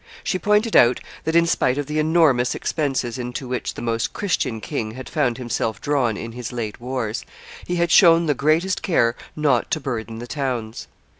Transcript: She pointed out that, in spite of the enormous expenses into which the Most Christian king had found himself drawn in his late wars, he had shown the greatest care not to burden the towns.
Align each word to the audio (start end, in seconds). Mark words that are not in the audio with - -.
She 0.23 0.39
pointed 0.39 0.75
out 0.75 0.99
that, 1.25 1.35
in 1.35 1.45
spite 1.45 1.77
of 1.77 1.85
the 1.85 1.99
enormous 1.99 2.55
expenses 2.55 3.19
into 3.19 3.47
which 3.47 3.75
the 3.75 3.83
Most 3.83 4.13
Christian 4.13 4.59
king 4.59 4.95
had 4.95 5.07
found 5.07 5.37
himself 5.37 5.79
drawn 5.79 6.17
in 6.17 6.31
his 6.31 6.51
late 6.51 6.81
wars, 6.81 7.23
he 7.67 7.75
had 7.75 7.91
shown 7.91 8.25
the 8.25 8.33
greatest 8.33 8.81
care 8.81 9.15
not 9.35 9.69
to 9.69 9.79
burden 9.79 10.17
the 10.17 10.25
towns. 10.25 10.87